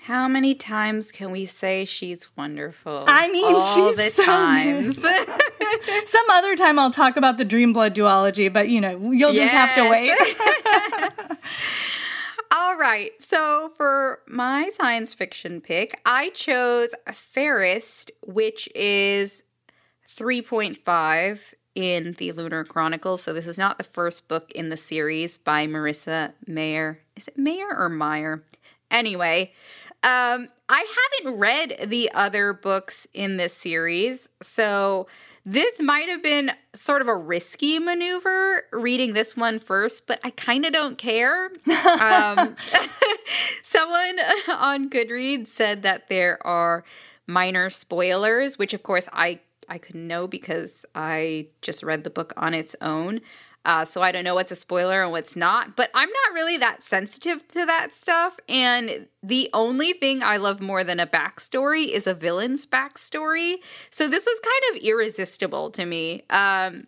[0.05, 3.03] How many times can we say she's wonderful?
[3.07, 4.97] I mean, All she's the so times.
[6.09, 9.75] Some other time I'll talk about the Dreamblood duology, but you know, you'll just have
[9.75, 10.11] to wait.
[12.51, 13.11] All right.
[13.21, 19.43] So for my science fiction pick, I chose Fairest, which is
[20.09, 21.39] 3.5
[21.75, 23.21] in the Lunar Chronicles.
[23.21, 27.01] So this is not the first book in the series by Marissa Mayer.
[27.15, 28.43] Is it Mayer or Meyer?
[28.89, 29.53] Anyway,
[30.03, 30.85] um, I
[31.19, 35.07] haven't read the other books in this series, so
[35.43, 40.29] this might have been sort of a risky maneuver reading this one first, but I
[40.31, 41.51] kind of don't care.
[41.99, 42.55] Um,
[43.63, 46.83] someone on Goodreads said that there are
[47.27, 52.33] minor spoilers, which of course I I couldn't know because I just read the book
[52.35, 53.21] on its own.
[53.63, 56.57] Uh, so I don't know what's a spoiler and what's not, but I'm not really
[56.57, 58.39] that sensitive to that stuff.
[58.49, 63.57] And the only thing I love more than a backstory is a villain's backstory.
[63.91, 66.23] So this was kind of irresistible to me.
[66.31, 66.87] Um,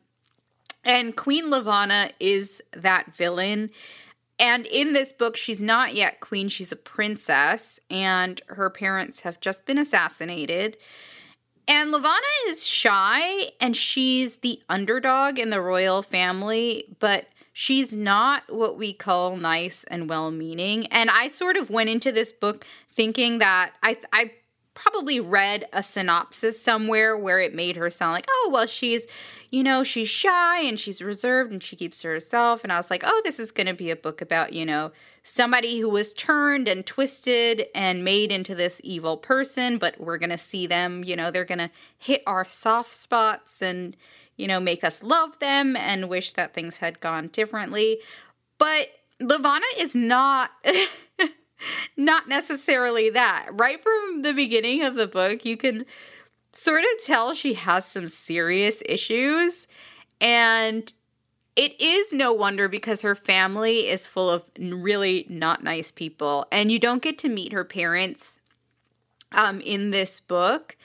[0.83, 3.69] and Queen Levana is that villain.
[4.39, 9.39] And in this book, she's not yet queen, she's a princess, and her parents have
[9.39, 10.75] just been assassinated.
[11.67, 18.43] And Levana is shy and she's the underdog in the royal family, but she's not
[18.53, 20.87] what we call nice and well meaning.
[20.87, 24.31] And I sort of went into this book thinking that I, I
[24.73, 29.05] probably read a synopsis somewhere where it made her sound like, oh, well, she's,
[29.51, 32.63] you know, she's shy and she's reserved and she keeps to herself.
[32.63, 34.91] And I was like, oh, this is going to be a book about, you know,
[35.23, 40.29] somebody who was turned and twisted and made into this evil person, but we're going
[40.29, 43.95] to see them, you know, they're going to hit our soft spots and,
[44.35, 47.99] you know, make us love them and wish that things had gone differently.
[48.57, 50.51] But Levana is not.
[51.97, 53.49] not necessarily that.
[53.51, 55.85] Right from the beginning of the book, you can
[56.51, 59.67] sort of tell she has some serious issues.
[60.21, 60.91] And
[61.55, 66.47] it is no wonder because her family is full of really not nice people.
[66.51, 68.39] And you don't get to meet her parents
[69.31, 70.77] um, in this book.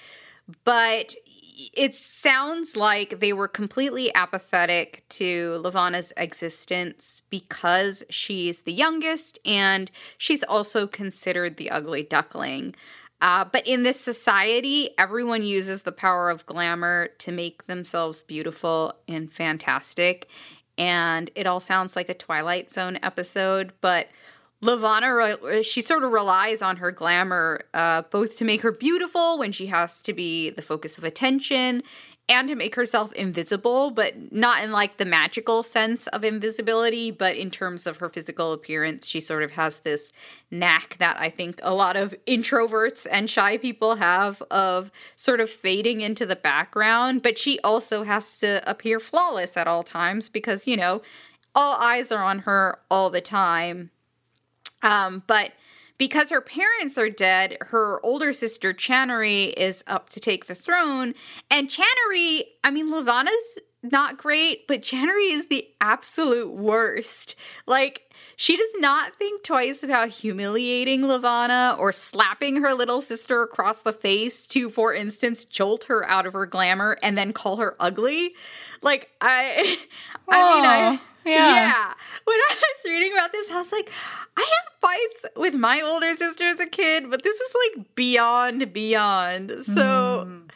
[0.65, 1.15] But
[1.59, 9.91] it sounds like they were completely apathetic to Levana's existence because she's the youngest and
[10.17, 12.75] she's also considered the ugly duckling.
[13.21, 18.95] Uh, but in this society, everyone uses the power of glamour to make themselves beautiful
[19.09, 20.29] and fantastic.
[20.77, 24.07] And it all sounds like a Twilight Zone episode, but
[24.61, 29.53] Levana, she sort of relies on her glamour uh, both to make her beautiful when
[29.53, 31.83] she has to be the focus of attention
[32.29, 37.37] and to make herself invisible, but not in like the magical sense of invisibility, but
[37.37, 39.07] in terms of her physical appearance.
[39.07, 40.13] She sort of has this
[40.51, 45.49] knack that I think a lot of introverts and shy people have of sort of
[45.49, 50.67] fading into the background, but she also has to appear flawless at all times because,
[50.67, 51.01] you know,
[51.55, 53.91] all eyes are on her all the time
[54.83, 55.53] um, but
[55.99, 61.15] because her parents are dead, her older sister Channary is up to take the throne.
[61.51, 67.35] And Channary, I mean, Levana's not great, but Channary is the absolute worst.
[67.67, 68.03] Like,
[68.37, 73.93] she does not think twice about humiliating Levana or slapping her little sister across the
[73.93, 78.35] face to, for instance, jolt her out of her glamour and then call her ugly.
[78.83, 79.79] Like, I,
[80.29, 81.55] I mean, I yeah.
[81.55, 81.95] yeah.
[82.25, 83.91] When I was reading about this, I was like,
[84.37, 88.73] I had fights with my older sister as a kid, but this is like beyond,
[88.73, 89.65] beyond.
[89.65, 90.51] So mm.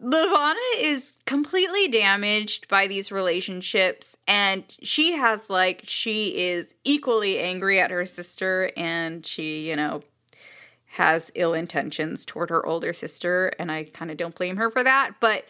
[0.00, 7.80] Levana is completely damaged by these relationships, and she has like, she is equally angry
[7.80, 10.02] at her sister, and she, you know,
[10.92, 14.82] has ill intentions toward her older sister, and I kind of don't blame her for
[14.82, 15.12] that.
[15.20, 15.44] But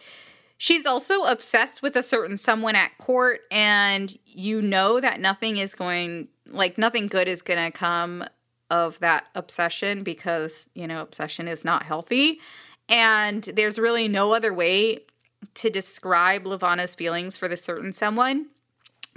[0.61, 5.73] She's also obsessed with a certain someone at court, and you know that nothing is
[5.73, 8.25] going, like, nothing good is going to come
[8.69, 12.39] of that obsession because, you know, obsession is not healthy.
[12.89, 15.01] and there's really no other way
[15.53, 18.47] to describe Levana's feelings for the certain someone.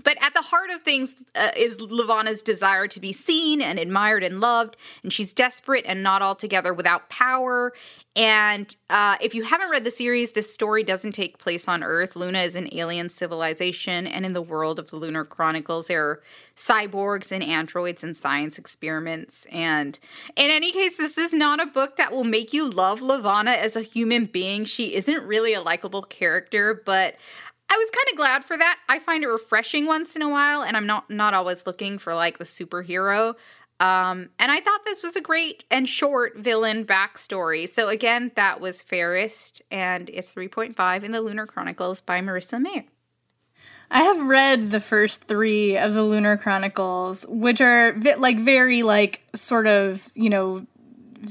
[0.04, 4.24] But at the heart of things uh, is Levana's desire to be seen and admired
[4.24, 7.72] and loved, and she's desperate and not altogether without power.
[8.14, 12.14] And uh, if you haven't read the series, this story doesn't take place on Earth.
[12.14, 16.22] Luna is an alien civilization, and in the world of the Lunar Chronicles, there are
[16.54, 19.46] cyborgs and androids and science experiments.
[19.50, 19.98] And
[20.36, 23.76] in any case, this is not a book that will make you love Levana as
[23.76, 24.66] a human being.
[24.66, 27.16] She isn't really a likable character, but
[27.70, 28.80] I was kind of glad for that.
[28.90, 32.14] I find it refreshing once in a while, and I'm not not always looking for
[32.14, 33.36] like the superhero.
[33.82, 37.68] Um, and I thought this was a great and short villain backstory.
[37.68, 42.84] So again, that was Fairest, and it's 3.5 in the Lunar Chronicles by Marissa Meyer.
[43.90, 48.84] I have read the first three of the Lunar Chronicles, which are vi- like very
[48.84, 50.64] like sort of you know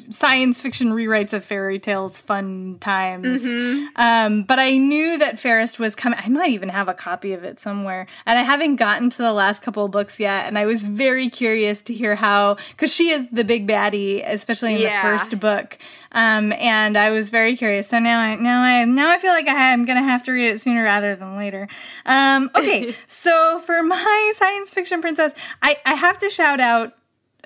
[0.09, 3.43] science fiction rewrites of fairy tales fun times.
[3.43, 3.85] Mm-hmm.
[3.95, 6.19] Um, but I knew that Fairest was coming.
[6.21, 8.07] I might even have a copy of it somewhere.
[8.25, 10.47] And I haven't gotten to the last couple of books yet.
[10.47, 14.75] And I was very curious to hear how, because she is the big baddie, especially
[14.75, 15.01] in yeah.
[15.01, 15.77] the first book.
[16.13, 17.87] Um, and I was very curious.
[17.87, 20.49] So now I now I now I feel like I, am gonna have to read
[20.49, 21.67] it sooner rather than later.
[22.05, 26.93] Um, okay, so for my science fiction princess, I, I have to shout out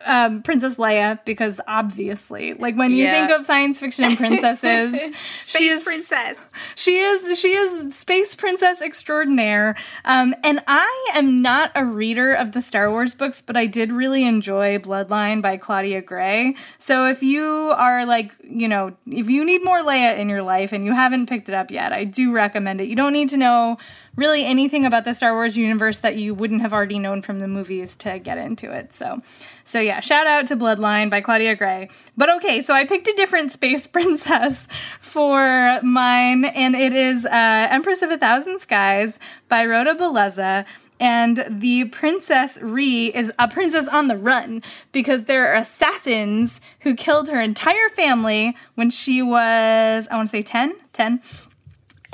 [0.06, 3.28] um, Princess Leia because obviously, like when you yeah.
[3.28, 6.48] think of science fiction and princesses, space princess.
[6.76, 9.76] She is she is space princess extraordinaire.
[10.04, 13.92] Um, and I am not a reader of the Star Wars books, but I did
[13.92, 16.56] really enjoy Bloodline by Claudia Gray.
[16.78, 20.74] So if you are like, you know, if you need more Leia in your life
[20.74, 22.88] and you haven't picked it up yet, I do recommend it.
[22.88, 23.78] You don't need to know
[24.16, 27.48] really anything about the Star Wars universe that you wouldn't have already known from the
[27.48, 28.94] movies to get into it.
[28.94, 29.22] So,
[29.64, 31.90] so yeah, shout out to Bloodline by Claudia Gray.
[32.16, 34.68] But okay, so I picked a different space princess
[35.00, 40.66] for mine, and it is uh, Empress of a Thousand Skies by Rhoda Belleza.
[40.98, 44.64] And the Princess Rhee is a princess on the run
[44.94, 50.38] because there are assassins who killed her entire family when she was, I want to
[50.38, 51.22] say 10, 10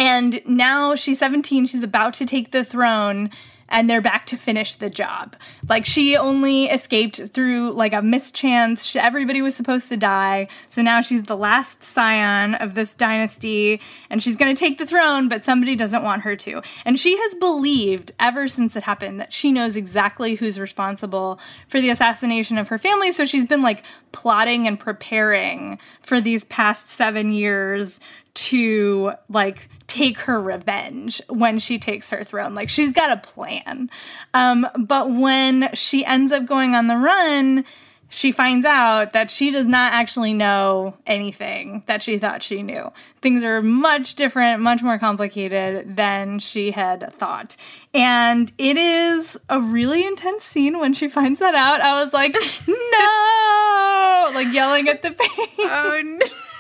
[0.02, 3.30] and now she's 17, she's about to take the throne
[3.70, 5.36] and they're back to finish the job.
[5.70, 8.84] Like she only escaped through like a mischance.
[8.84, 10.48] She, everybody was supposed to die.
[10.70, 13.80] So now she's the last scion of this dynasty
[14.10, 16.64] and she's going to take the throne, but somebody doesn't want her to.
[16.84, 21.80] And she has believed ever since it happened that she knows exactly who's responsible for
[21.80, 23.12] the assassination of her family.
[23.12, 23.84] So she's been like
[24.14, 28.00] plotting and preparing for these past 7 years
[28.34, 32.56] to like take her revenge when she takes her throne.
[32.56, 33.90] Like she's got a plan.
[34.34, 37.66] Um, but when she ends up going on the run,
[38.08, 42.92] she finds out that she does not actually know anything that she thought she knew.
[43.22, 47.58] Things are much different, much more complicated than she had thought.
[47.94, 51.82] And it is a really intense scene when she finds that out.
[51.82, 52.34] I was like,
[52.68, 54.32] no!
[54.34, 55.48] Like yelling at the pain.
[55.60, 56.51] Oh, no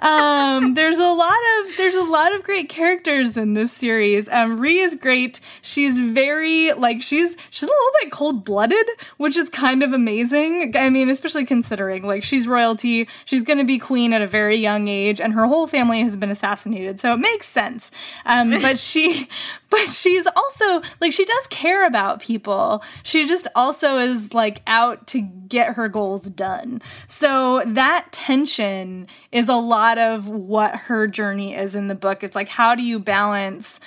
[0.00, 4.28] um, there's a lot of there's a lot of great characters in this series.
[4.28, 5.40] Um, Rhee is great.
[5.62, 8.86] She's very like she's she's a little bit cold blooded,
[9.16, 10.74] which is kind of amazing.
[10.76, 13.08] I mean, especially considering like she's royalty.
[13.24, 16.16] She's going to be queen at a very young age, and her whole family has
[16.16, 17.90] been assassinated, so it makes sense.
[18.24, 19.28] Um, but she
[19.70, 22.82] but she's also like she does care about people.
[23.02, 26.82] She just also is like out to get her goals done.
[27.08, 32.22] So that tension is a lot of what her journey is in the book.
[32.22, 33.80] It's like how do you balance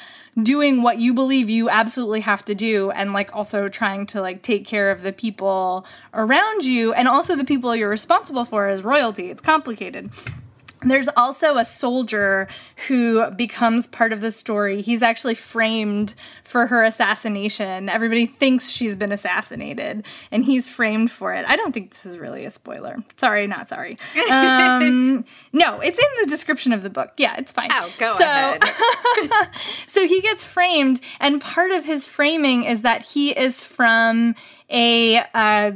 [0.44, 4.42] doing what you believe you absolutely have to do and like also trying to like
[4.42, 8.84] take care of the people around you and also the people you're responsible for as
[8.84, 9.30] royalty.
[9.30, 10.12] It's complicated.
[10.82, 12.48] There's also a soldier
[12.88, 14.82] who becomes part of the story.
[14.82, 16.14] He's actually framed
[16.44, 17.90] for her assassination.
[17.90, 21.46] Everybody thinks she's been assassinated, and he's framed for it.
[21.48, 23.04] I don't think this is really a spoiler.
[23.18, 23.98] Sorry, not sorry.
[24.32, 27.12] Um, no, it's in the description of the book.
[27.18, 27.70] Yeah, it's fine.
[27.72, 29.56] Oh, go so, ahead.
[29.88, 34.36] so he gets framed, and part of his framing is that he is from
[34.70, 35.72] a uh,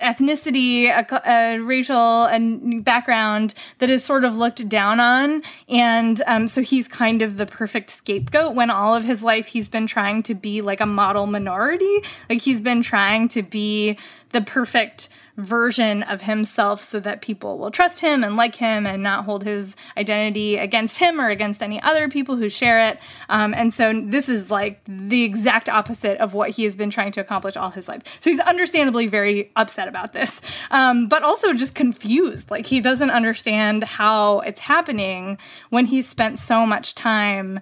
[0.00, 6.48] ethnicity, a, a, racial and background that is sort of looked down on, and um,
[6.48, 8.54] so he's kind of the perfect scapegoat.
[8.54, 12.42] When all of his life he's been trying to be like a model minority, like
[12.42, 13.98] he's been trying to be
[14.30, 15.08] the perfect
[15.38, 19.44] version of himself so that people will trust him and like him and not hold
[19.44, 22.98] his identity against him or against any other people who share it.
[23.28, 27.12] Um, and so this is like the exact opposite of what he has been trying
[27.12, 28.02] to accomplish all his life.
[28.20, 30.40] So he's understandably very upset about this,
[30.72, 32.50] um, but also just confused.
[32.50, 35.38] Like he doesn't understand how it's happening
[35.70, 37.60] when he's spent so much time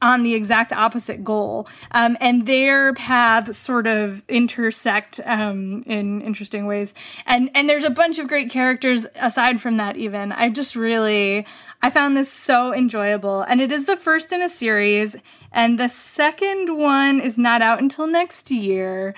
[0.00, 1.68] on the exact opposite goal.
[1.90, 6.94] Um, and their paths sort of intersect um, in interesting ways.
[7.26, 9.96] And and there's a bunch of great characters aside from that.
[9.96, 11.46] Even I just really
[11.82, 15.16] I found this so enjoyable, and it is the first in a series,
[15.52, 19.14] and the second one is not out until next year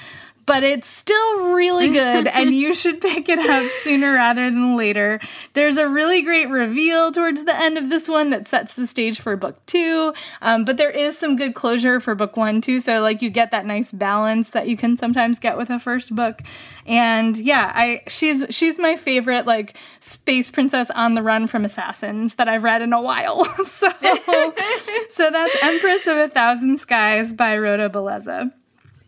[0.46, 5.20] but it's still really good and you should pick it up sooner rather than later.
[5.54, 9.20] There's a really great reveal towards the end of this one that sets the stage
[9.20, 12.80] for book two, um, but there is some good closure for book one too.
[12.80, 16.14] So, like, you get that nice balance that you can sometimes get with a first
[16.14, 16.42] book.
[16.86, 22.34] And yeah, I she's she's my favorite like space princess on the run from assassins
[22.34, 23.44] that I've read in a while.
[23.64, 23.88] so,
[25.10, 28.52] so that's Empress of a Thousand Skies by Rhoda Belleza.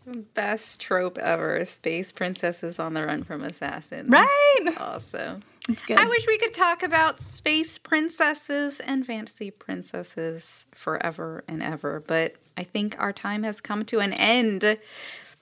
[0.05, 1.63] Best trope ever.
[1.65, 4.09] Space princesses on the run from assassins.
[4.09, 4.75] Right.
[4.77, 5.43] Awesome.
[5.69, 5.97] It's good.
[5.97, 12.35] I wish we could talk about space princesses and fantasy princesses forever and ever, but
[12.57, 14.77] I think our time has come to an end.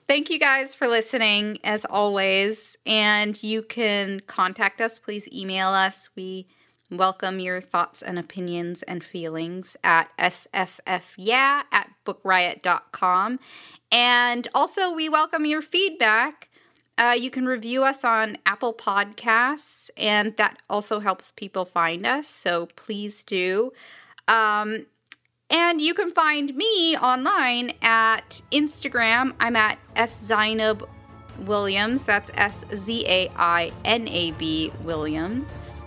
[0.06, 2.76] Thank you guys for listening as always.
[2.86, 4.98] And you can contact us.
[4.98, 6.08] Please email us.
[6.14, 6.46] We
[6.98, 13.38] welcome your thoughts and opinions and feelings at sffyeah at bookriot.com.
[13.90, 16.48] And also, we welcome your feedback.
[16.98, 22.28] Uh, you can review us on Apple Podcasts, and that also helps people find us.
[22.28, 23.72] So please do.
[24.28, 24.86] Um,
[25.50, 29.34] and you can find me online at Instagram.
[29.38, 30.88] I'm at S Zainab
[31.40, 32.04] Williams.
[32.04, 35.81] That's S Z A I N A B Williams.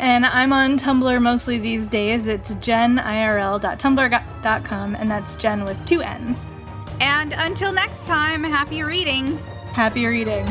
[0.00, 2.26] And I'm on Tumblr mostly these days.
[2.26, 6.48] It's jennirl.tumblr.com, and that's Jen with two N's.
[7.02, 9.36] And until next time, happy reading.
[9.72, 10.46] Happy reading.